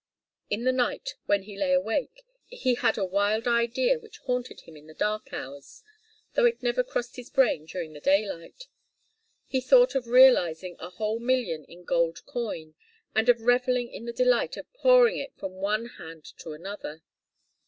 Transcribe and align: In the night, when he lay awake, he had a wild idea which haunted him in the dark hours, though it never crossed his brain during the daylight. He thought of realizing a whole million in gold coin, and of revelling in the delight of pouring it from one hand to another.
In 0.49 0.63
the 0.63 0.71
night, 0.71 1.13
when 1.27 1.43
he 1.43 1.55
lay 1.55 1.73
awake, 1.73 2.23
he 2.47 2.73
had 2.73 2.97
a 2.97 3.05
wild 3.05 3.47
idea 3.47 3.99
which 3.99 4.17
haunted 4.17 4.61
him 4.61 4.75
in 4.75 4.87
the 4.87 4.95
dark 4.95 5.31
hours, 5.31 5.83
though 6.33 6.45
it 6.45 6.63
never 6.63 6.83
crossed 6.83 7.17
his 7.17 7.29
brain 7.29 7.67
during 7.67 7.93
the 7.93 7.99
daylight. 7.99 8.65
He 9.45 9.61
thought 9.61 9.93
of 9.93 10.07
realizing 10.07 10.75
a 10.79 10.89
whole 10.89 11.19
million 11.19 11.65
in 11.65 11.83
gold 11.83 12.25
coin, 12.25 12.73
and 13.13 13.29
of 13.29 13.41
revelling 13.41 13.89
in 13.93 14.05
the 14.05 14.11
delight 14.11 14.57
of 14.57 14.73
pouring 14.73 15.17
it 15.17 15.35
from 15.37 15.53
one 15.57 15.85
hand 15.85 16.25
to 16.39 16.49
another. 16.53 17.03